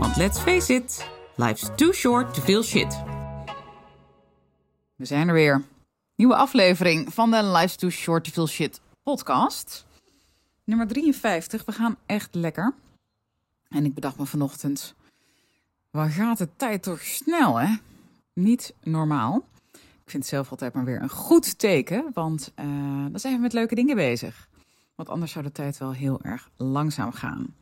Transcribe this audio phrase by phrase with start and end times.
[0.00, 3.02] want let's face it, life's too short to feel shit.
[4.96, 5.64] We zijn er weer.
[6.14, 9.86] Nieuwe aflevering van de Life's Too Short to Feel Shit podcast.
[10.64, 11.64] Nummer 53.
[11.64, 12.74] We gaan echt lekker.
[13.68, 14.94] En ik bedacht me vanochtend,
[15.90, 17.74] waar gaat de tijd toch snel, hè?
[18.32, 19.44] Niet normaal.
[19.72, 22.66] Ik vind het zelf altijd maar weer een goed teken, want uh,
[23.10, 24.48] dan zijn we met leuke dingen bezig.
[24.94, 27.54] Want anders zou de tijd wel heel erg langzaam gaan.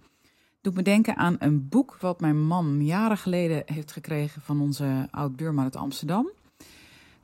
[0.64, 5.08] Doet me denken aan een boek wat mijn man jaren geleden heeft gekregen van onze
[5.10, 6.30] oud-buurman uit Amsterdam.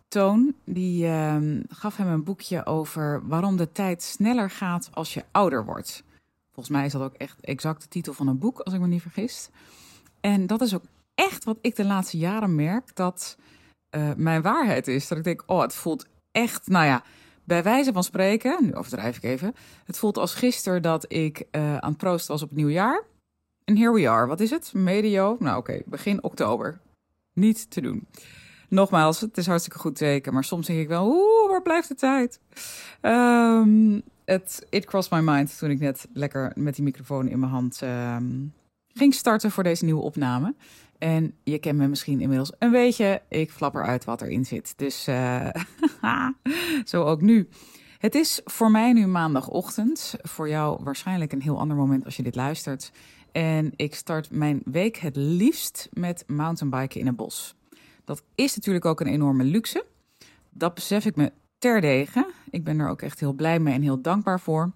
[0.09, 1.37] Toon, die uh,
[1.69, 6.05] gaf hem een boekje over waarom de tijd sneller gaat als je ouder wordt.
[6.53, 8.87] Volgens mij is dat ook echt exact de titel van een boek, als ik me
[8.87, 9.49] niet vergis.
[10.21, 10.85] En dat is ook
[11.15, 13.37] echt wat ik de laatste jaren merk, dat
[13.97, 15.09] uh, mijn waarheid is.
[15.09, 17.03] Dat ik denk, oh, het voelt echt, nou ja,
[17.45, 19.55] bij wijze van spreken, nu overdrijf ik even.
[19.85, 23.09] Het voelt als gisteren dat ik uh, aan het proosten was op het nieuwjaar.
[23.71, 24.27] En here we are.
[24.27, 24.73] Wat is het?
[24.75, 25.37] Medio?
[25.39, 26.81] Nou oké, begin oktober.
[27.33, 28.09] Niet te doen.
[28.69, 30.33] Nogmaals, het is hartstikke goed teken.
[30.33, 32.41] Maar soms denk ik wel, oeh, waar blijft de tijd?
[33.03, 37.53] Um, het, it crossed my mind toen ik net lekker met die microfoon in mijn
[37.53, 38.53] hand um,
[38.89, 40.55] ging starten voor deze nieuwe opname.
[40.99, 43.23] En je kent me misschien inmiddels een beetje.
[43.29, 44.73] Ik flap eruit wat erin zit.
[44.77, 45.49] Dus uh,
[46.85, 47.49] zo ook nu.
[47.99, 50.15] Het is voor mij nu maandagochtend.
[50.23, 52.93] Voor jou waarschijnlijk een heel ander moment als je dit luistert.
[53.33, 57.55] En ik start mijn week het liefst met mountainbiken in een bos.
[58.05, 59.85] Dat is natuurlijk ook een enorme luxe.
[60.51, 62.31] Dat besef ik me terdege.
[62.51, 64.73] Ik ben er ook echt heel blij mee en heel dankbaar voor.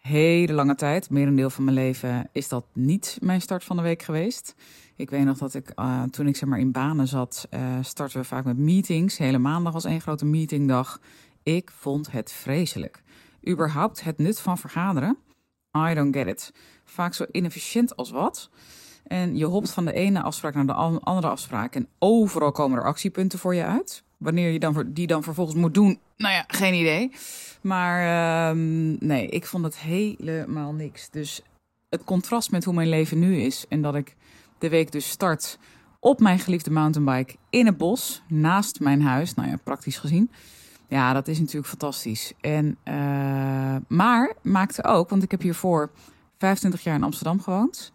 [0.00, 4.02] Hele lange tijd, merendeel van mijn leven, is dat niet mijn start van de week
[4.02, 4.54] geweest.
[4.96, 8.20] Ik weet nog dat ik, uh, toen ik zeg maar in banen zat, uh, starten
[8.20, 9.18] we vaak met meetings.
[9.18, 11.00] Hele maandag was één grote meetingdag.
[11.42, 13.02] Ik vond het vreselijk.
[13.48, 15.18] Überhaupt het nut van vergaderen.
[15.76, 16.52] I don't get it.
[16.84, 18.50] Vaak zo inefficiënt als wat.
[19.06, 21.74] En je hopt van de ene afspraak naar de andere afspraak.
[21.74, 24.02] En overal komen er actiepunten voor je uit.
[24.16, 27.10] Wanneer je dan, die dan vervolgens moet doen, nou ja, geen idee.
[27.60, 28.62] Maar uh,
[28.98, 31.10] nee, ik vond het helemaal niks.
[31.10, 31.42] Dus
[31.88, 33.64] het contrast met hoe mijn leven nu is.
[33.68, 34.16] En dat ik
[34.58, 35.58] de week dus start
[36.00, 38.22] op mijn geliefde mountainbike in het bos.
[38.28, 39.34] Naast mijn huis.
[39.34, 40.30] Nou ja, praktisch gezien.
[40.88, 42.32] Ja, dat is natuurlijk fantastisch.
[42.40, 45.90] En, uh, maar maakte ook, want ik heb hiervoor
[46.38, 47.92] 25 jaar in Amsterdam gewoond.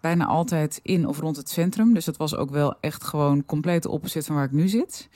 [0.00, 1.94] Bijna altijd in of rond het centrum.
[1.94, 5.08] Dus dat was ook wel echt gewoon compleet opposite van waar ik nu zit.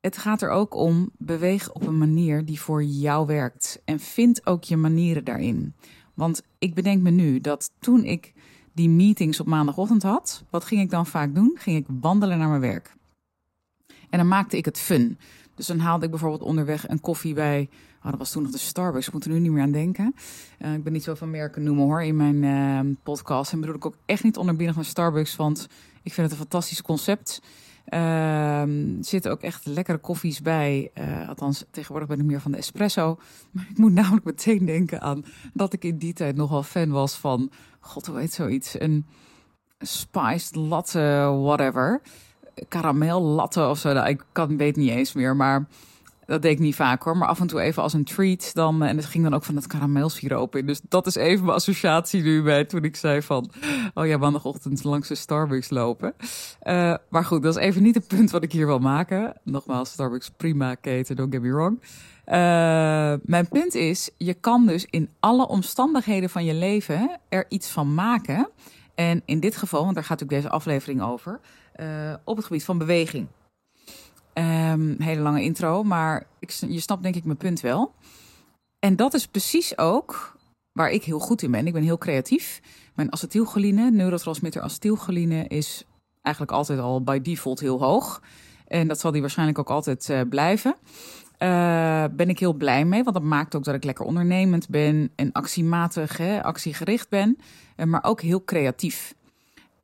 [0.00, 3.82] Het gaat er ook om beweeg op een manier die voor jou werkt.
[3.84, 5.74] En vind ook je manieren daarin.
[6.14, 8.32] Want ik bedenk me nu dat toen ik
[8.72, 11.56] die meetings op maandagochtend had, wat ging ik dan vaak doen?
[11.58, 12.96] Ging ik wandelen naar mijn werk.
[13.86, 15.18] En dan maakte ik het fun.
[15.54, 17.68] Dus dan haalde ik bijvoorbeeld onderweg een koffie bij.
[18.04, 19.06] Oh, dat was toen nog de Starbucks.
[19.06, 20.14] Ik moet er nu niet meer aan denken.
[20.58, 23.52] Uh, ik ben niet zo van merken noemen hoor in mijn uh, podcast.
[23.52, 25.36] En bedoel ik ook echt niet onderbiedig naar Starbucks.
[25.36, 25.68] Want
[26.02, 27.42] ik vind het een fantastisch concept.
[27.84, 28.68] Er
[29.00, 30.90] zitten ook echt lekkere koffies bij.
[30.94, 33.18] Uh, althans, tegenwoordig ben ik meer van de espresso.
[33.50, 37.14] Maar ik moet namelijk meteen denken aan dat ik in die tijd nogal fan was
[37.14, 37.50] van...
[37.80, 38.80] God, hoe heet zoiets?
[38.80, 39.06] Een
[39.78, 42.00] spiced latte, whatever
[42.68, 43.92] karamel latte of zo.
[43.92, 45.66] Nou, ik kan, weet niet eens meer, maar
[46.26, 47.16] dat deed ik niet vaak hoor.
[47.16, 48.82] Maar af en toe even als een treat dan.
[48.82, 50.66] En het ging dan ook van het karamelsiroop in.
[50.66, 53.50] Dus dat is even mijn associatie nu bij toen ik zei van...
[53.94, 56.14] Oh ja, maandagochtend langs de Starbucks lopen.
[56.62, 59.34] Uh, maar goed, dat is even niet het punt wat ik hier wil maken.
[59.44, 61.80] Nogmaals, Starbucks prima keten, don't get me wrong.
[62.26, 62.34] Uh,
[63.24, 67.94] mijn punt is, je kan dus in alle omstandigheden van je leven er iets van
[67.94, 68.48] maken.
[68.94, 71.40] En in dit geval, want daar gaat natuurlijk deze aflevering over
[71.80, 73.26] uh, op het gebied van beweging.
[74.34, 77.94] Um, hele lange intro, maar ik, je snapt denk ik mijn punt wel.
[78.78, 80.36] En dat is precies ook
[80.72, 81.66] waar ik heel goed in ben.
[81.66, 82.60] Ik ben heel creatief.
[82.94, 85.84] Mijn acetylcholine, neurotransmitter acetylcholine, is
[86.22, 88.22] eigenlijk altijd al by default heel hoog.
[88.66, 90.74] En dat zal die waarschijnlijk ook altijd uh, blijven.
[91.38, 95.10] Uh, ben ik heel blij mee, want dat maakt ook dat ik lekker ondernemend ben
[95.14, 97.38] en actiematig, hè, actiegericht ben,
[97.84, 99.14] maar ook heel creatief.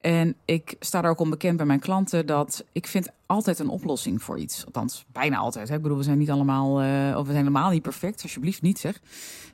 [0.00, 4.22] En ik sta er ook onbekend bij mijn klanten dat ik vind altijd een oplossing
[4.22, 4.64] voor iets.
[4.64, 5.68] Althans, bijna altijd.
[5.68, 5.74] Hè.
[5.74, 8.22] Ik bedoel, we zijn niet allemaal, uh, of we zijn helemaal niet perfect.
[8.22, 9.00] Alsjeblieft niet zeg.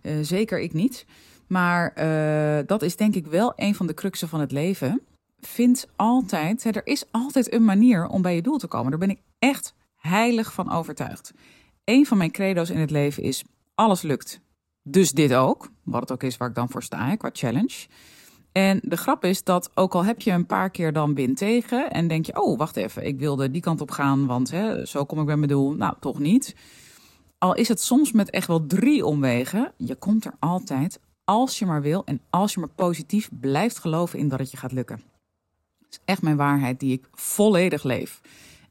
[0.03, 1.07] Uh, zeker ik niet.
[1.47, 5.03] Maar uh, dat is denk ik wel een van de cruxen van het leven.
[5.41, 8.91] vind altijd, hè, er is altijd een manier om bij je doel te komen.
[8.91, 11.33] Daar ben ik echt heilig van overtuigd.
[11.85, 13.45] Een van mijn credo's in het leven is:
[13.75, 14.41] alles lukt.
[14.83, 15.71] Dus dit ook.
[15.83, 17.87] Wat het ook is waar ik dan voor sta, qua challenge.
[18.55, 21.91] En de grap is dat ook al heb je een paar keer dan win tegen
[21.91, 25.05] en denk je, oh wacht even, ik wilde die kant op gaan, want hè, zo
[25.05, 25.73] kom ik bij mijn doel.
[25.73, 26.57] Nou, toch niet.
[27.39, 31.67] Al is het soms met echt wel drie omwegen, je komt er altijd als je
[31.67, 35.03] maar wil en als je maar positief blijft geloven in dat het je gaat lukken.
[35.79, 38.21] Dat is echt mijn waarheid die ik volledig leef.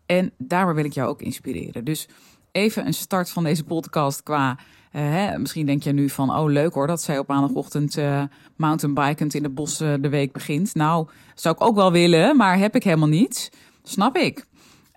[0.05, 1.85] En daarom wil ik jou ook inspireren.
[1.85, 2.07] Dus
[2.51, 4.57] even een start van deze podcast qua.
[4.95, 8.23] Uh, hè, misschien denk je nu van, oh leuk hoor, dat zij op maandagochtend uh,
[8.55, 10.75] mountainbikend in de bossen de week begint.
[10.75, 13.51] Nou, zou ik ook wel willen, maar heb ik helemaal niet.
[13.83, 14.45] Snap ik.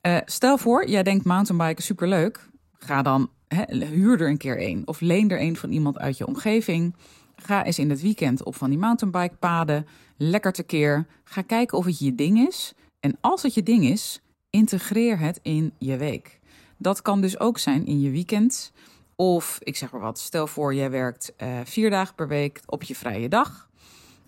[0.07, 2.49] Uh, stel voor, jij denkt mountainbiken superleuk.
[2.73, 4.83] Ga dan, hè, huur er een keer een.
[4.85, 6.95] Of leen er een van iemand uit je omgeving.
[7.37, 9.87] Ga eens in het weekend op van die mountainbikepaden.
[10.17, 11.07] Lekker tekeer.
[11.25, 12.75] Ga kijken of het je ding is.
[13.01, 14.21] En als het je ding is,
[14.51, 16.41] integreer het in je week.
[16.79, 18.73] Dat kan dus ook zijn in je weekend.
[19.17, 22.83] Of ik zeg maar wat, stel voor jij werkt uh, vier dagen per week op
[22.83, 23.69] je vrije dag.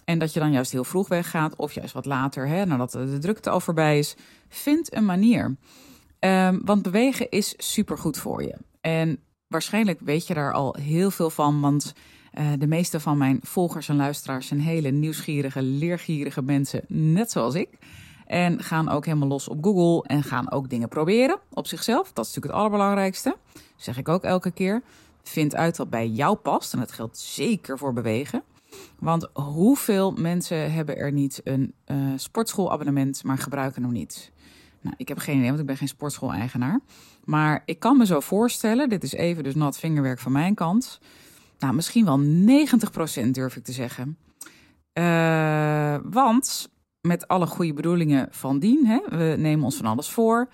[0.05, 3.19] En dat je dan juist heel vroeg weggaat, of juist wat later, hè, nadat de
[3.19, 4.17] drukte al voorbij is.
[4.49, 5.57] Vind een manier.
[6.21, 8.55] Um, want bewegen is supergoed voor je.
[8.81, 11.93] En waarschijnlijk weet je daar al heel veel van, want
[12.39, 17.55] uh, de meeste van mijn volgers en luisteraars zijn hele nieuwsgierige, leergierige mensen, net zoals
[17.55, 17.69] ik.
[18.29, 22.13] En gaan ook helemaal los op Google en gaan ook dingen proberen op zichzelf.
[22.13, 23.37] Dat is natuurlijk het allerbelangrijkste.
[23.77, 24.83] zeg ik ook elke keer.
[25.23, 26.73] Vind uit wat bij jou past.
[26.73, 28.43] En dat geldt zeker voor bewegen.
[28.99, 34.33] Want hoeveel mensen hebben er niet een uh, sportschoolabonnement, maar gebruiken hem niet?
[34.81, 36.81] Nou, ik heb geen idee, want ik ben geen sportschool-eigenaar.
[37.25, 41.01] Maar ik kan me zo voorstellen, dit is even dus nat vingerwerk van mijn kant.
[41.59, 42.21] Nou, misschien wel
[43.27, 44.19] 90% durf ik te zeggen.
[44.93, 46.71] Uh, want
[47.09, 48.87] met alle goede bedoelingen van dien.
[48.87, 49.01] Hè?
[49.09, 50.49] We nemen ons van alles voor.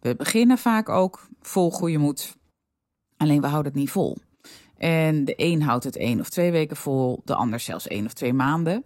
[0.00, 2.36] We beginnen vaak ook vol goede moed.
[3.16, 4.16] Alleen we houden het niet vol.
[4.76, 8.12] En de een houdt het één of twee weken vol, de ander zelfs één of
[8.12, 8.84] twee maanden.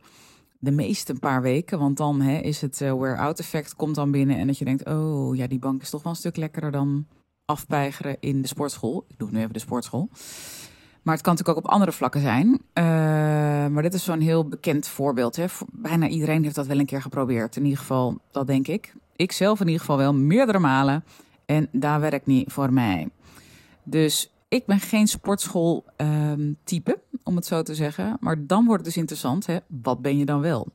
[0.58, 4.10] De meeste een paar weken, want dan hè, is het uh, wear-out effect komt dan
[4.10, 4.36] binnen.
[4.36, 7.06] En dat je denkt, oh ja, die bank is toch wel een stuk lekkerder dan
[7.44, 9.04] afpeigeren in de sportschool.
[9.08, 10.08] Ik doe nu even de sportschool.
[11.08, 12.46] Maar het kan natuurlijk ook op andere vlakken zijn.
[12.48, 12.84] Uh,
[13.74, 15.36] maar dit is zo'n heel bekend voorbeeld.
[15.36, 15.44] Hè.
[15.72, 17.56] Bijna iedereen heeft dat wel een keer geprobeerd.
[17.56, 18.94] In ieder geval, dat denk ik.
[19.16, 21.04] Ik zelf in ieder geval wel meerdere malen.
[21.46, 23.08] En daar werkt niet voor mij.
[23.82, 28.16] Dus ik ben geen sportschool um, type, om het zo te zeggen.
[28.20, 29.46] Maar dan wordt het dus interessant.
[29.46, 29.58] Hè.
[29.66, 30.66] Wat ben je dan wel?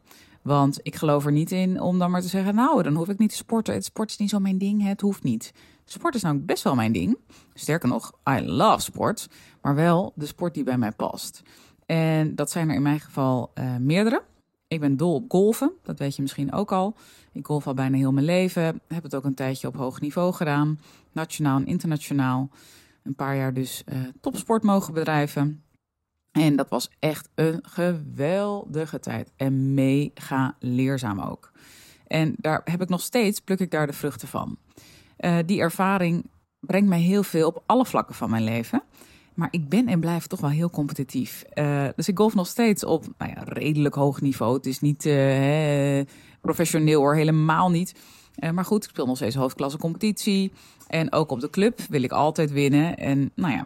[0.42, 3.18] Want ik geloof er niet in om dan maar te zeggen: Nou, dan hoef ik
[3.18, 3.74] niet te sporten.
[3.74, 4.88] Het sport is niet zo mijn ding.
[4.88, 5.54] Het hoeft niet.
[5.86, 7.18] Sport is nou best wel mijn ding.
[7.54, 9.30] Sterker nog, I love sport.
[9.62, 11.42] Maar wel de sport die bij mij past.
[11.86, 14.24] En dat zijn er in mijn geval uh, meerdere.
[14.68, 16.96] Ik ben dol op golfen, dat weet je misschien ook al.
[17.32, 18.82] Ik golf al bijna heel mijn leven.
[18.88, 20.80] Heb het ook een tijdje op hoog niveau gedaan.
[21.12, 22.50] Nationaal en internationaal.
[23.04, 25.64] Een paar jaar dus uh, topsport mogen bedrijven.
[26.32, 29.32] En dat was echt een geweldige tijd.
[29.36, 31.52] En mega leerzaam ook.
[32.08, 34.58] En daar heb ik nog steeds, pluk ik daar de vruchten van.
[35.26, 36.30] Uh, die ervaring
[36.60, 38.84] brengt mij heel veel op alle vlakken van mijn leven.
[39.34, 41.44] Maar ik ben en blijf toch wel heel competitief.
[41.54, 44.56] Uh, dus ik golf nog steeds op nou ja, redelijk hoog niveau.
[44.56, 46.02] Het is niet uh,
[46.42, 47.96] professioneel hoor, helemaal niet.
[48.54, 50.52] Maar goed, ik speel nog steeds hoofdklasse competitie.
[50.88, 52.98] En ook op de club wil ik altijd winnen.
[52.98, 53.66] En nou ja,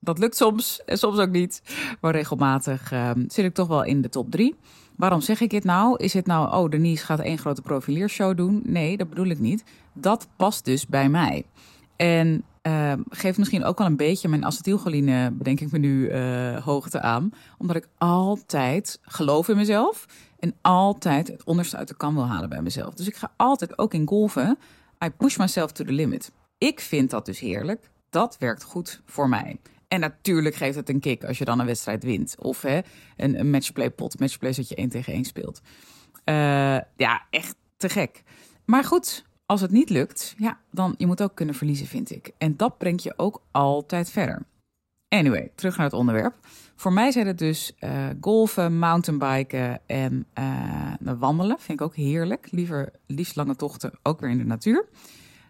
[0.00, 1.62] dat lukt soms en soms ook niet.
[2.00, 4.56] Maar regelmatig ehm, zit ik toch wel in de top drie.
[4.98, 5.96] Waarom zeg ik dit nou?
[5.96, 8.62] Is het nou, oh, Denise gaat één grote profileershow doen?
[8.64, 9.64] Nee, dat bedoel ik niet.
[9.92, 11.44] Dat past dus bij mij.
[11.96, 16.64] En uh, geeft misschien ook wel een beetje mijn acetylcholine, bedenk ik me nu, uh,
[16.64, 17.30] hoogte aan.
[17.58, 20.06] Omdat ik altijd geloof in mezelf
[20.38, 22.94] en altijd het onderste uit de kan wil halen bij mezelf.
[22.94, 24.58] Dus ik ga altijd ook in golven,
[25.04, 26.32] I push myself to the limit.
[26.58, 27.90] Ik vind dat dus heerlijk.
[28.10, 29.58] Dat werkt goed voor mij.
[29.88, 32.34] En natuurlijk geeft het een kick als je dan een wedstrijd wint.
[32.38, 32.80] Of hè,
[33.16, 34.20] een, matchplay pot.
[34.20, 35.60] Matchplay dat je één tegen één speelt.
[36.24, 36.34] Uh,
[36.96, 38.22] ja, echt te gek.
[38.64, 42.30] Maar goed, als het niet lukt, ja, dan je moet ook kunnen verliezen, vind ik.
[42.38, 44.42] En dat brengt je ook altijd verder.
[45.08, 46.34] Anyway, terug naar het onderwerp.
[46.76, 51.58] Voor mij zijn het dus uh, golfen, mountainbiken en uh, wandelen.
[51.58, 52.48] Vind ik ook heerlijk.
[52.50, 54.88] Liever liefst lange tochten, ook weer in de natuur.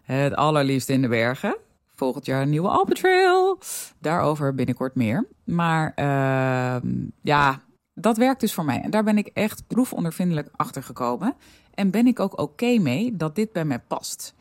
[0.03, 1.57] Het allerliefst in de bergen.
[1.99, 3.59] Volgend jaar een nieuwe Alpetrail.
[3.99, 5.27] Daarover binnenkort meer.
[5.43, 6.91] Maar uh,
[7.21, 7.61] ja,
[7.93, 8.81] dat werkt dus voor mij.
[8.81, 11.35] En daar ben ik echt proefondervindelijk achter gekomen.
[11.73, 14.33] En ben ik ook oké mee dat dit bij mij past.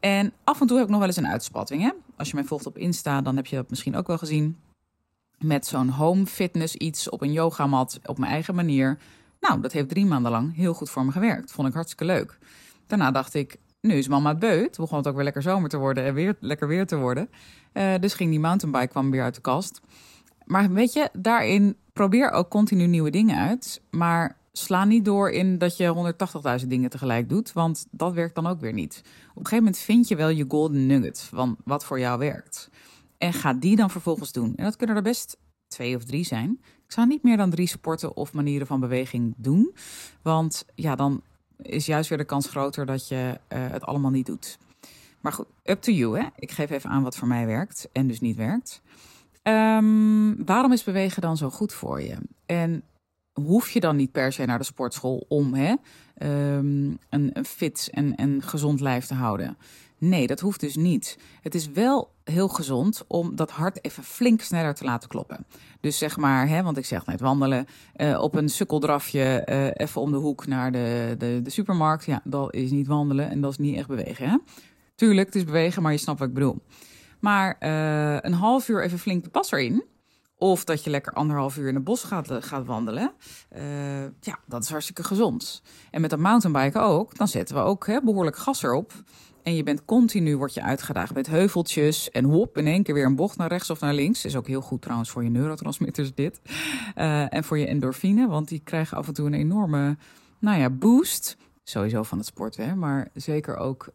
[0.00, 1.82] En af en toe heb ik nog wel eens een uitspatting.
[1.82, 1.90] Hè?
[2.16, 4.58] Als je mij volgt op Insta, dan heb je dat misschien ook wel gezien.
[5.38, 8.98] Met zo'n home fitness iets op een yogamat op mijn eigen manier.
[9.40, 11.52] Nou, dat heeft drie maanden lang heel goed voor me gewerkt.
[11.52, 12.38] Vond ik hartstikke leuk.
[12.86, 13.56] Daarna dacht ik,
[13.86, 14.76] nu is mama beut.
[14.76, 17.30] Begon het ook weer lekker zomer te worden en weer lekker weer te worden.
[17.72, 19.80] Uh, dus ging die mountainbike kwam weer uit de kast.
[20.44, 23.82] Maar weet je, daarin probeer ook continu nieuwe dingen uit.
[23.90, 26.14] Maar sla niet door in dat je
[26.60, 29.02] 180.000 dingen tegelijk doet, want dat werkt dan ook weer niet.
[29.04, 32.70] Op een gegeven moment vind je wel je golden nugget van wat voor jou werkt.
[33.18, 34.52] En ga die dan vervolgens doen.
[34.56, 35.38] En dat kunnen er best
[35.68, 36.58] twee of drie zijn.
[36.62, 39.74] Ik zou niet meer dan drie sporten of manieren van beweging doen.
[40.22, 41.22] Want ja, dan
[41.62, 44.58] is juist weer de kans groter dat je uh, het allemaal niet doet.
[45.20, 46.18] Maar goed, up to you.
[46.18, 46.26] Hè?
[46.36, 48.82] Ik geef even aan wat voor mij werkt en dus niet werkt.
[49.42, 52.16] Um, waarom is bewegen dan zo goed voor je?
[52.46, 52.82] En
[53.42, 55.74] hoef je dan niet per se naar de sportschool om hè,
[56.56, 59.56] um, een, fit en, en gezond lijf te houden?
[59.98, 61.18] Nee, dat hoeft dus niet.
[61.42, 65.46] Het is wel heel gezond om dat hart even flink sneller te laten kloppen.
[65.80, 67.66] Dus zeg maar, hè, want ik zeg net wandelen
[67.96, 72.04] uh, op een sukkeldrafje uh, even om de hoek naar de, de, de supermarkt.
[72.04, 74.28] Ja, dat is niet wandelen en dat is niet echt bewegen.
[74.28, 74.36] Hè?
[74.94, 76.62] Tuurlijk, het is bewegen, maar je snapt wat ik bedoel.
[77.20, 79.84] Maar uh, een half uur even flink de pas erin.
[80.38, 83.12] Of dat je lekker anderhalf uur in het bos gaat, gaat wandelen.
[83.56, 85.62] Uh, ja, dat is hartstikke gezond.
[85.90, 87.16] En met dat mountainbiken ook.
[87.16, 88.92] Dan zetten we ook hè, behoorlijk gas erop.
[89.42, 92.10] En je bent continu, word je uitgedaagd met heuveltjes.
[92.10, 94.24] En hop, in één keer weer een bocht naar rechts of naar links.
[94.24, 96.40] Is ook heel goed trouwens voor je neurotransmitters dit.
[96.96, 99.96] Uh, en voor je endorfine, want die krijgen af en toe een enorme
[100.38, 101.36] nou ja, boost.
[101.62, 103.88] Sowieso van het sporten, maar zeker ook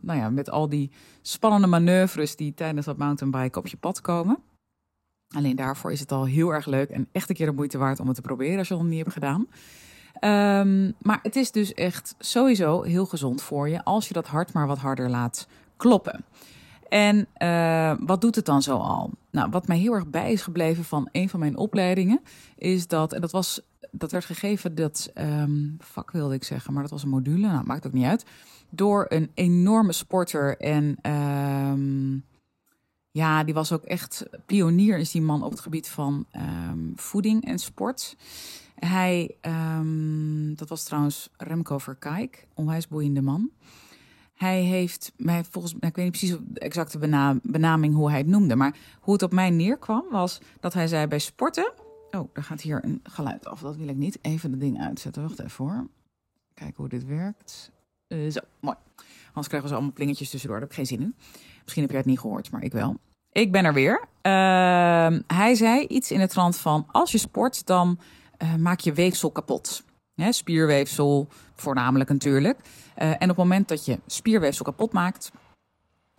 [0.00, 0.90] nou ja, met al die
[1.22, 4.38] spannende manoeuvres die tijdens dat mountainbiken op je pad komen.
[5.30, 8.00] Alleen daarvoor is het al heel erg leuk en echt een keer de moeite waard
[8.00, 9.46] om het te proberen als je het nog niet hebt gedaan.
[10.20, 14.52] Um, maar het is dus echt sowieso heel gezond voor je als je dat hart
[14.52, 15.46] maar wat harder laat
[15.76, 16.24] kloppen.
[16.88, 19.10] En uh, wat doet het dan zo al?
[19.30, 22.20] Nou, wat mij heel erg bij is gebleven van een van mijn opleidingen,
[22.56, 23.60] is dat, en dat was,
[23.90, 27.66] dat werd gegeven, dat um, vak wilde ik zeggen, maar dat was een module, nou,
[27.66, 28.24] maakt ook niet uit,
[28.70, 32.24] door een enorme sporter en um,
[33.10, 37.44] ja, die was ook echt pionier, is die man op het gebied van um, voeding
[37.44, 38.16] en sport.
[38.74, 39.36] Hij,
[39.78, 43.50] um, dat was trouwens Remco Verkijk, onwijs boeiende man.
[44.34, 46.98] Hij heeft mij volgens mij, ik weet niet precies de exacte
[47.42, 51.06] benaming hoe hij het noemde, maar hoe het op mij neerkwam was dat hij zei
[51.06, 51.72] bij sporten.
[52.10, 54.18] Oh, daar gaat hier een geluid af, dat wil ik niet.
[54.22, 55.86] Even de ding uitzetten, wacht even hoor.
[56.54, 57.70] Kijken hoe dit werkt.
[58.08, 58.76] Uh, zo, mooi.
[59.26, 61.14] Anders krijgen we allemaal plingetjes tussendoor, daar heb ik geen zin in.
[61.70, 62.96] Misschien heb jij het niet gehoord, maar ik wel.
[63.32, 64.00] Ik ben er weer.
[64.22, 67.98] Uh, hij zei iets in het trant van: als je sport, dan
[68.42, 69.84] uh, maak je weefsel kapot.
[70.30, 72.58] Spierweefsel, voornamelijk natuurlijk.
[72.58, 75.30] Uh, en op het moment dat je spierweefsel kapot maakt,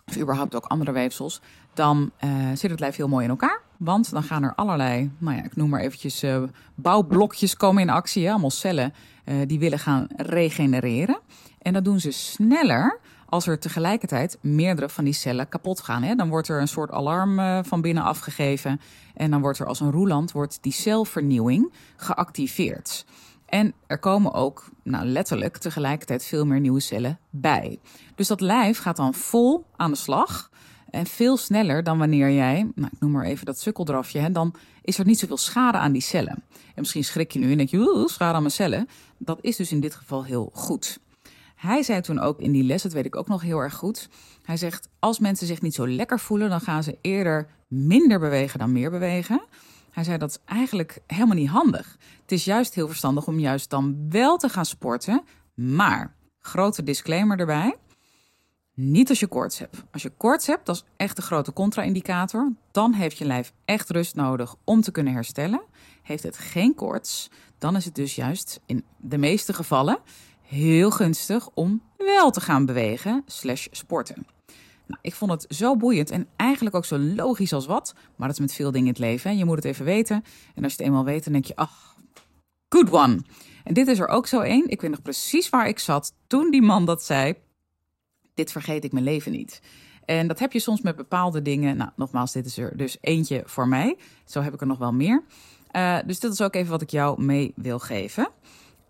[0.05, 1.41] of überhaupt ook andere weefsels,
[1.73, 3.61] dan uh, zit het lijf heel mooi in elkaar.
[3.77, 6.43] Want dan gaan er allerlei, nou ja, ik noem maar eventjes uh,
[6.75, 8.29] bouwblokjes komen in actie.
[8.29, 8.93] Allemaal cellen
[9.25, 11.19] uh, die willen gaan regenereren.
[11.61, 16.03] En dat doen ze sneller als er tegelijkertijd meerdere van die cellen kapot gaan.
[16.03, 16.15] Hè?
[16.15, 18.81] Dan wordt er een soort alarm van binnen afgegeven.
[19.13, 23.05] En dan wordt er als een roeland wordt die celvernieuwing geactiveerd.
[23.51, 27.79] En er komen ook nou, letterlijk tegelijkertijd veel meer nieuwe cellen bij.
[28.15, 30.49] Dus dat lijf gaat dan vol aan de slag.
[30.91, 34.53] En veel sneller dan wanneer jij, nou, ik noem maar even dat sukkeldrafje, hè, dan
[34.81, 36.43] is er niet zoveel schade aan die cellen.
[36.51, 38.87] En misschien schrik je nu en denk je, schade aan mijn cellen.
[39.17, 40.99] Dat is dus in dit geval heel goed.
[41.55, 44.09] Hij zei toen ook in die les, dat weet ik ook nog heel erg goed.
[44.43, 48.59] Hij zegt: Als mensen zich niet zo lekker voelen, dan gaan ze eerder minder bewegen
[48.59, 49.41] dan meer bewegen.
[49.91, 51.97] Hij zei dat is eigenlijk helemaal niet handig.
[52.21, 55.23] Het is juist heel verstandig om juist dan wel te gaan sporten.
[55.53, 57.75] Maar, grote disclaimer erbij.
[58.73, 59.83] Niet als je koorts hebt.
[59.91, 62.53] Als je koorts hebt, dat is echt een grote contra-indicator.
[62.71, 65.61] Dan heeft je lijf echt rust nodig om te kunnen herstellen.
[66.01, 69.99] Heeft het geen koorts, dan is het dus juist in de meeste gevallen
[70.41, 74.25] heel gunstig om wel te gaan bewegen slash sporten.
[74.85, 77.93] Nou, ik vond het zo boeiend en eigenlijk ook zo logisch als wat.
[78.15, 79.37] Maar dat is met veel dingen in het leven.
[79.37, 80.23] Je moet het even weten.
[80.55, 81.95] En als je het eenmaal weet, dan denk je, ach,
[82.69, 83.21] good one.
[83.63, 84.69] En dit is er ook zo één.
[84.69, 87.35] Ik weet nog precies waar ik zat toen die man dat zei.
[88.33, 89.61] Dit vergeet ik mijn leven niet.
[90.05, 91.77] En dat heb je soms met bepaalde dingen.
[91.77, 93.97] Nou, nogmaals, dit is er dus eentje voor mij.
[94.25, 95.23] Zo heb ik er nog wel meer.
[95.75, 98.29] Uh, dus dit is ook even wat ik jou mee wil geven.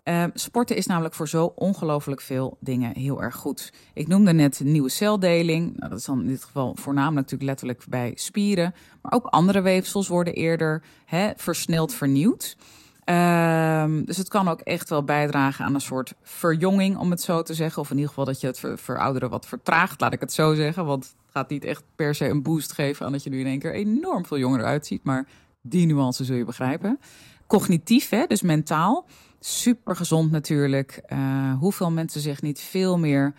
[0.04, 3.72] Uh, sporten is namelijk voor zo ongelooflijk veel dingen heel erg goed.
[3.94, 5.76] Ik noemde net nieuwe celdeling.
[5.76, 8.74] Nou, dat is dan in dit geval voornamelijk natuurlijk letterlijk bij spieren.
[9.02, 12.56] Maar ook andere weefsels worden eerder hè, versneld vernieuwd.
[13.04, 17.42] Uh, dus het kan ook echt wel bijdragen aan een soort verjonging, om het zo
[17.42, 17.82] te zeggen.
[17.82, 20.54] Of in ieder geval dat je het ver verouderen wat vertraagt, laat ik het zo
[20.54, 20.84] zeggen.
[20.84, 23.46] Want het gaat niet echt per se een boost geven aan dat je nu in
[23.46, 25.04] één keer enorm veel jonger uitziet.
[25.04, 25.26] Maar
[25.60, 26.98] die nuance zul je begrijpen.
[27.46, 29.06] Cognitief, hè, dus mentaal
[29.44, 31.02] Super gezond natuurlijk.
[31.12, 33.34] Uh, hoeveel mensen zich niet veel meer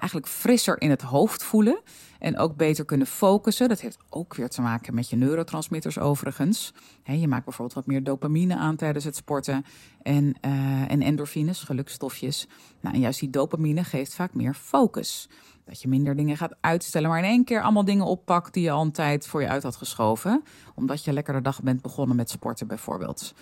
[0.00, 1.80] eigenlijk frisser in het hoofd voelen.
[2.18, 3.68] En ook beter kunnen focussen.
[3.68, 6.72] Dat heeft ook weer te maken met je neurotransmitters overigens.
[7.02, 9.64] je maakt bijvoorbeeld wat meer dopamine aan tijdens het sporten.
[10.02, 12.48] En, uh, en endorfines, gelukstofjes.
[12.80, 15.28] Nou, en juist die dopamine geeft vaak meer focus.
[15.64, 18.70] Dat je minder dingen gaat uitstellen, maar in één keer allemaal dingen oppakt die je
[18.70, 20.42] al een tijd voor je uit had geschoven.
[20.74, 23.34] Omdat je lekker de dag bent begonnen met sporten bijvoorbeeld.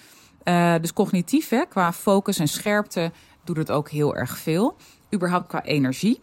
[0.45, 3.13] Uh, dus cognitief, hè, qua focus en scherpte,
[3.45, 4.77] doet het ook heel erg veel.
[5.15, 6.21] Überhaupt qua energie.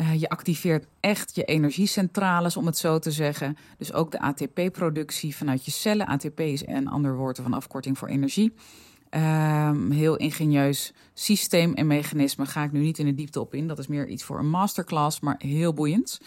[0.00, 3.56] Uh, je activeert echt je energiecentrales, om het zo te zeggen.
[3.78, 6.06] Dus ook de ATP-productie vanuit je cellen.
[6.06, 8.52] ATP is een ander woord van afkorting voor energie.
[9.10, 12.46] Um, heel ingenieus systeem en mechanisme.
[12.46, 13.66] Ga ik nu niet in de diepte op in.
[13.66, 16.20] Dat is meer iets voor een masterclass, maar heel boeiend.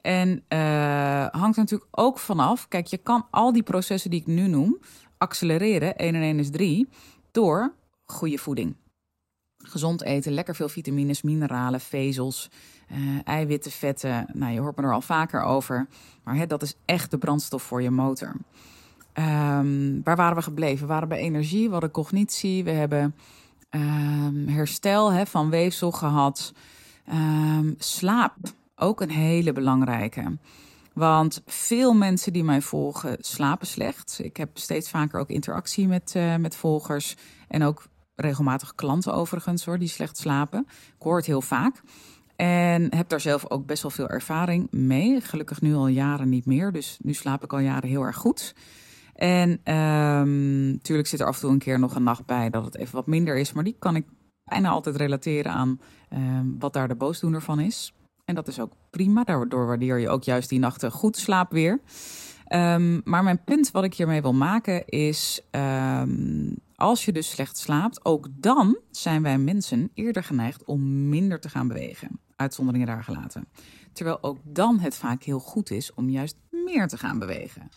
[0.00, 2.68] En uh, hangt er natuurlijk ook vanaf.
[2.68, 4.78] Kijk, je kan al die processen die ik nu noem
[5.18, 5.96] accelereren.
[5.96, 6.88] 1 en 1 is 3.
[7.30, 7.74] Door
[8.04, 8.76] goede voeding.
[9.56, 12.50] Gezond eten, lekker veel vitamines, mineralen, vezels,
[13.24, 14.26] eiwitten, vetten.
[14.32, 15.86] Nou, je hoort me er al vaker over.
[16.24, 18.32] Maar hè, dat is echt de brandstof voor je motor.
[19.14, 20.86] Um, waar waren we gebleven?
[20.86, 23.14] We waren bij energie, we hadden cognitie, we hebben
[23.70, 26.52] um, herstel hè, van weefsel gehad.
[27.12, 28.36] Um, slaap,
[28.74, 30.38] ook een hele belangrijke.
[30.92, 34.18] Want veel mensen die mij volgen slapen slecht.
[34.22, 37.16] Ik heb steeds vaker ook interactie met, uh, met volgers.
[37.48, 40.66] En ook regelmatig klanten overigens hoor, die slecht slapen.
[40.68, 41.82] Ik hoor het heel vaak.
[42.40, 45.20] En heb daar zelf ook best wel veel ervaring mee.
[45.20, 46.72] Gelukkig nu al jaren niet meer.
[46.72, 48.54] Dus nu slaap ik al jaren heel erg goed.
[49.14, 52.64] En natuurlijk ehm, zit er af en toe een keer nog een nacht bij dat
[52.64, 53.52] het even wat minder is.
[53.52, 54.06] Maar die kan ik
[54.44, 57.92] bijna altijd relateren aan ehm, wat daar de boosdoener van is.
[58.24, 59.24] En dat is ook prima.
[59.24, 61.80] Daardoor waardeer je ook juist die nachten goed slaap weer.
[62.52, 65.42] Um, maar mijn punt wat ik hiermee wil maken is:
[66.74, 71.48] als je dus slecht slaapt, ook dan zijn wij mensen eerder geneigd om minder te
[71.48, 72.20] gaan bewegen.
[72.40, 73.48] Uitzonderingen daar gelaten.
[73.92, 77.68] Terwijl ook dan het vaak heel goed is om juist meer te gaan bewegen.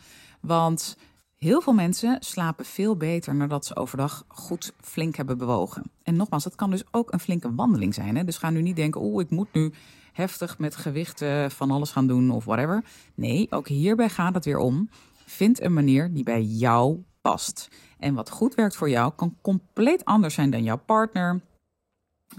[0.42, 0.98] Want
[1.44, 5.84] Heel veel mensen slapen veel beter nadat ze overdag goed flink hebben bewogen.
[6.04, 8.16] En nogmaals, dat kan dus ook een flinke wandeling zijn.
[8.16, 8.24] Hè?
[8.24, 9.74] Dus ga nu niet denken, oh, ik moet nu
[10.14, 12.84] heftig met gewichten van alles gaan doen of whatever.
[13.16, 14.90] Nee, ook hierbij gaat het weer om.
[15.26, 17.68] Vind een manier die bij jou past.
[18.00, 21.42] En wat goed werkt voor jou kan compleet anders zijn dan jouw partner,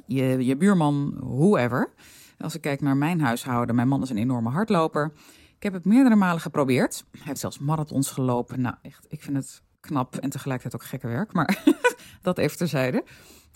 [0.06, 1.92] je, je buurman, whoever.
[2.38, 5.12] Als ik kijk naar mijn huishouden, mijn man is een enorme hardloper.
[5.56, 7.04] Ik heb het meerdere malen geprobeerd.
[7.10, 8.60] Hij heeft zelfs marathons gelopen.
[8.60, 11.32] Nou, echt, ik vind het knap en tegelijkertijd ook gekke werk.
[11.32, 11.62] Maar
[12.22, 13.04] dat even terzijde.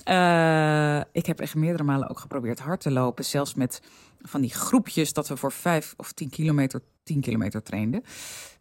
[0.09, 3.25] Uh, ik heb echt meerdere malen ook geprobeerd hard te lopen.
[3.25, 3.83] Zelfs met
[4.19, 8.03] van die groepjes dat we voor vijf of tien kilometer, tien kilometer trainden.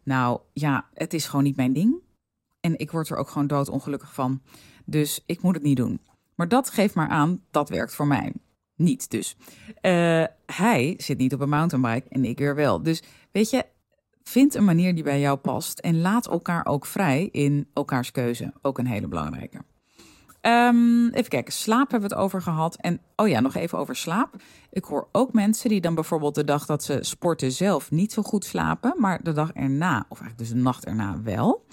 [0.02, 2.02] Nou ja, het is gewoon niet mijn ding.
[2.60, 4.42] En ik word er ook gewoon doodongelukkig van.
[4.84, 6.00] Dus ik moet het niet doen.
[6.38, 8.32] Maar dat geeft maar aan, dat werkt voor mij
[8.76, 9.36] niet dus.
[9.82, 12.82] Uh, hij zit niet op een mountainbike en ik weer wel.
[12.82, 13.64] Dus weet je,
[14.22, 18.52] vind een manier die bij jou past en laat elkaar ook vrij in elkaars keuze.
[18.62, 19.62] Ook een hele belangrijke.
[20.42, 22.76] Um, even kijken, slaap hebben we het over gehad.
[22.76, 24.34] En oh ja, nog even over slaap.
[24.70, 28.22] Ik hoor ook mensen die dan bijvoorbeeld de dag dat ze sporten zelf niet zo
[28.22, 31.64] goed slapen, maar de dag erna, of eigenlijk dus de nacht erna wel.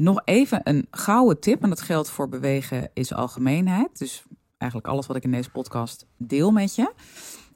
[0.00, 3.98] Nog even een gouden tip, en dat geldt voor bewegen is algemeenheid.
[3.98, 4.24] Dus
[4.58, 6.92] eigenlijk alles wat ik in deze podcast deel met je.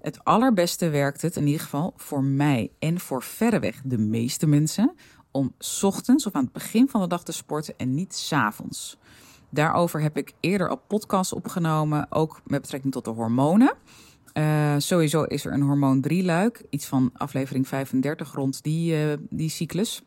[0.01, 4.95] Het allerbeste werkt het in ieder geval voor mij en voor verreweg de meeste mensen
[5.31, 8.99] om ochtends of aan het begin van de dag te sporten en niet s avonds.
[9.51, 13.75] Daarover heb ik eerder al podcasts opgenomen, ook met betrekking tot de hormonen.
[14.35, 19.51] Uh, sowieso is er een hormoon drieluik, iets van aflevering 35 rond die, uh, die
[19.51, 20.03] cyclus.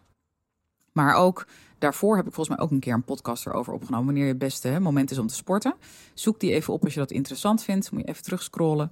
[0.92, 1.48] Maar ook
[1.86, 4.06] Daarvoor heb ik volgens mij ook een keer een podcast erover opgenomen.
[4.06, 5.76] Wanneer je het beste moment is om te sporten.
[6.14, 7.92] Zoek die even op als je dat interessant vindt.
[7.92, 8.92] Moet je even terugscrollen.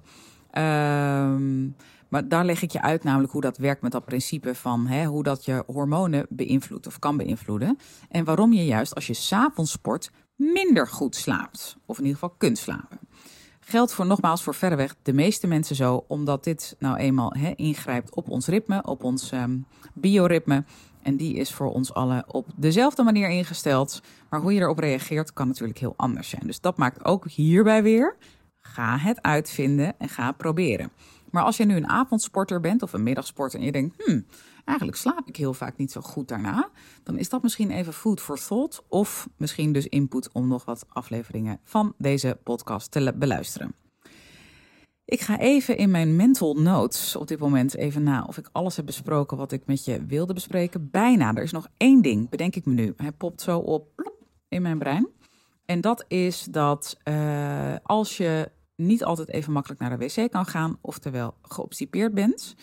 [0.58, 1.76] Um,
[2.08, 5.04] maar daar leg ik je uit namelijk hoe dat werkt met dat principe van hè,
[5.04, 7.78] hoe dat je hormonen beïnvloedt of kan beïnvloeden.
[8.08, 11.76] En waarom je juist als je s'avonds sport minder goed slaapt.
[11.86, 12.98] Of in ieder geval kunt slapen.
[13.60, 18.14] Geldt voor nogmaals voor verreweg de meeste mensen zo, omdat dit nou eenmaal hè, ingrijpt
[18.14, 20.64] op ons ritme, op ons um, bioritme.
[21.04, 24.02] En die is voor ons allen op dezelfde manier ingesteld.
[24.30, 26.46] Maar hoe je erop reageert kan natuurlijk heel anders zijn.
[26.46, 28.16] Dus dat maakt ook hierbij weer.
[28.60, 30.90] Ga het uitvinden en ga proberen.
[31.30, 34.26] Maar als je nu een avondsporter bent of een middagsporter en je denkt, hmm,
[34.64, 36.70] eigenlijk slaap ik heel vaak niet zo goed daarna,
[37.02, 40.86] dan is dat misschien even food for thought of misschien dus input om nog wat
[40.88, 43.83] afleveringen van deze podcast te beluisteren.
[45.06, 48.76] Ik ga even in mijn mental notes op dit moment even na of ik alles
[48.76, 50.90] heb besproken wat ik met je wilde bespreken.
[50.90, 51.34] Bijna.
[51.34, 52.92] Er is nog één ding, bedenk ik me nu.
[52.96, 54.12] Hij popt zo op
[54.48, 55.08] in mijn brein.
[55.64, 60.46] En dat is dat uh, als je niet altijd even makkelijk naar de wc kan
[60.46, 62.54] gaan, oftewel geobstipeerd bent.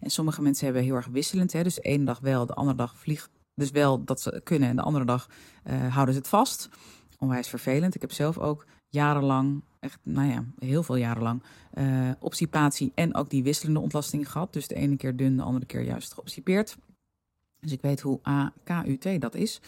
[0.00, 2.76] En sommige mensen hebben heel erg wisselend, hè, dus de ene dag wel, de andere
[2.76, 5.28] dag vliegt dus wel dat ze kunnen en de andere dag
[5.64, 6.68] uh, houden ze het vast.
[7.18, 7.94] Onwijs vervelend.
[7.94, 11.42] Ik heb zelf ook jarenlang, echt, nou ja, heel veel jaren lang,
[11.74, 14.52] uh, obstipatie en ook die wisselende ontlasting gehad.
[14.52, 16.76] Dus de ene keer dun, de andere keer juist geobstipeerd.
[17.60, 19.60] Dus ik weet hoe AKUT dat is.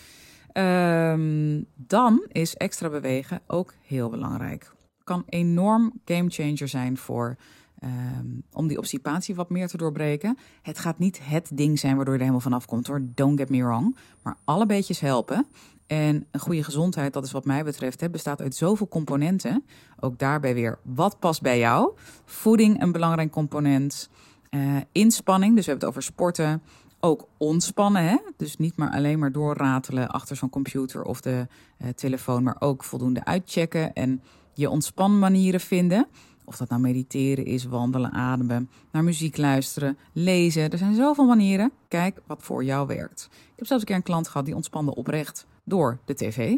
[0.55, 4.73] Um, dan is extra bewegen ook heel belangrijk.
[5.05, 7.37] Kan enorm gamechanger zijn voor
[7.85, 10.39] um, om die obstipatie wat meer te doorbreken.
[10.63, 13.03] Het gaat niet het ding zijn waardoor je er helemaal vanaf komt hoor.
[13.15, 13.97] Don't get me wrong.
[14.23, 15.47] Maar alle beetjes helpen.
[15.93, 19.65] En een goede gezondheid, dat is wat mij betreft, hè, bestaat uit zoveel componenten.
[20.01, 21.93] Ook daarbij weer, wat past bij jou?
[22.25, 24.09] Voeding een belangrijk component.
[24.51, 26.63] Uh, inspanning, dus we hebben het over sporten.
[27.01, 28.17] Ook ontspannen, hè?
[28.37, 31.47] dus niet maar alleen maar doorratelen achter zo'n computer of de
[31.79, 34.23] uh, telefoon, maar ook voldoende uitchecken en
[34.55, 36.07] je ontspanmanieren vinden.
[36.45, 40.71] Of dat nou mediteren is, wandelen, ademen, naar muziek luisteren, lezen.
[40.71, 41.73] Er zijn zoveel manieren.
[41.89, 43.29] Kijk wat voor jou werkt.
[43.33, 46.57] Ik heb zelfs een keer een klant gehad die ontspande oprecht door de tv.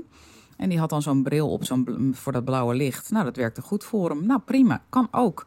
[0.56, 3.10] En die had dan zo'n bril op zo'n, voor dat blauwe licht.
[3.10, 4.26] Nou, dat werkte goed voor hem.
[4.26, 4.82] Nou, prima.
[4.88, 5.46] Kan ook.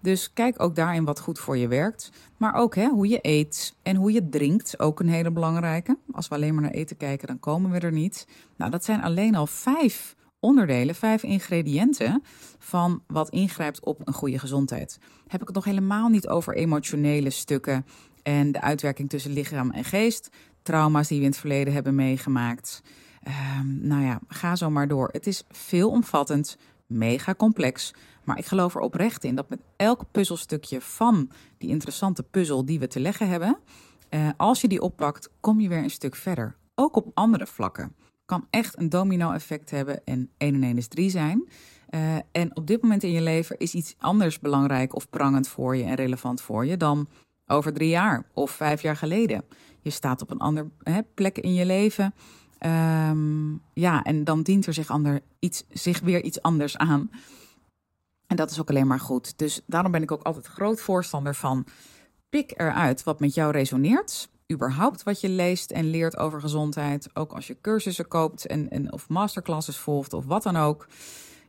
[0.00, 2.10] Dus kijk ook daarin wat goed voor je werkt.
[2.36, 4.80] Maar ook hè, hoe je eet en hoe je drinkt.
[4.80, 5.98] Ook een hele belangrijke.
[6.12, 8.28] Als we alleen maar naar eten kijken, dan komen we er niet.
[8.56, 12.22] Nou, dat zijn alleen al vijf onderdelen, vijf ingrediënten
[12.58, 14.98] van wat ingrijpt op een goede gezondheid.
[15.26, 17.86] Heb ik het nog helemaal niet over emotionele stukken
[18.22, 20.30] en de uitwerking tussen lichaam en geest,
[20.66, 22.82] trauma's die we in het verleden hebben meegemaakt.
[23.60, 25.08] Um, nou ja, ga zo maar door.
[25.12, 27.94] Het is veelomvattend, mega complex.
[28.24, 32.78] Maar ik geloof er oprecht in dat met elk puzzelstukje van die interessante puzzel die
[32.78, 33.58] we te leggen hebben,
[34.10, 36.56] uh, als je die oppakt, kom je weer een stuk verder.
[36.74, 41.10] Ook op andere vlakken kan echt een domino-effect hebben en 1 en 1 is 3
[41.10, 41.48] zijn.
[41.90, 45.76] Uh, en op dit moment in je leven is iets anders belangrijk of prangend voor
[45.76, 47.08] je en relevant voor je dan
[47.46, 49.44] over drie jaar of vijf jaar geleden.
[49.86, 50.70] Je staat op een andere
[51.14, 52.14] plek in je leven.
[52.60, 57.10] Um, ja, en dan dient er zich, ander, iets, zich weer iets anders aan.
[58.26, 59.38] En dat is ook alleen maar goed.
[59.38, 61.66] Dus daarom ben ik ook altijd groot voorstander van.
[62.28, 67.08] Pik eruit wat met jou resoneert überhaupt wat je leest en leert over gezondheid.
[67.14, 70.86] Ook als je cursussen koopt en, en of masterclasses volgt of wat dan ook.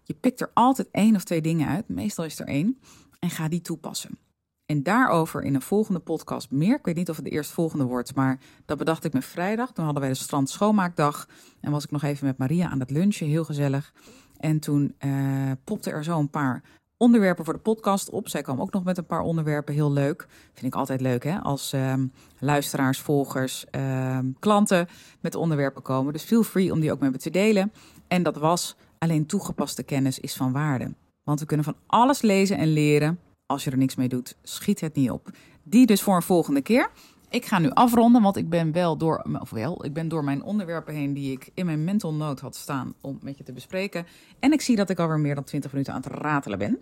[0.04, 1.88] Je pikt er altijd één of twee dingen uit.
[1.88, 2.80] Meestal is er één.
[3.20, 4.27] En ga die toepassen.
[4.68, 6.76] En daarover in een volgende podcast meer.
[6.76, 9.72] Ik weet niet of het de eerstvolgende wordt, maar dat bedacht ik me vrijdag.
[9.72, 11.28] Toen hadden wij de strand schoonmaakdag.
[11.60, 13.94] En was ik nog even met Maria aan het lunchen, heel gezellig.
[14.38, 16.64] En toen uh, popte er zo een paar
[16.98, 18.30] onderwerpen voor de podcast op.
[18.30, 20.28] Zij kwam ook nog met een paar onderwerpen, heel leuk.
[20.54, 21.40] Vind ik altijd leuk, hè?
[21.40, 24.88] Als um, luisteraars, volgers, um, klanten
[25.20, 26.14] met onderwerpen komen.
[26.14, 27.72] Dus feel free om die ook met me te delen.
[28.08, 30.94] En dat was alleen toegepaste kennis is van waarde.
[31.24, 33.20] Want we kunnen van alles lezen en leren.
[33.48, 35.30] Als je er niks mee doet, schiet het niet op.
[35.64, 36.90] Die dus voor een volgende keer.
[37.30, 40.44] Ik ga nu afronden, want ik ben wel door, of wel, ik ben door mijn
[40.44, 44.06] onderwerpen heen die ik in mijn mental note had staan om met je te bespreken.
[44.40, 46.80] En ik zie dat ik alweer meer dan 20 minuten aan het ratelen ben.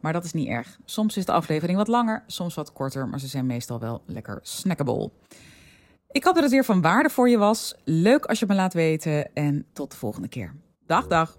[0.00, 0.78] Maar dat is niet erg.
[0.84, 4.38] Soms is de aflevering wat langer, soms wat korter, maar ze zijn meestal wel lekker
[4.42, 5.10] snackable.
[6.10, 7.74] Ik hoop dat het weer van waarde voor je was.
[7.84, 10.54] Leuk als je me laat weten en tot de volgende keer.
[10.86, 11.38] Dag, dag.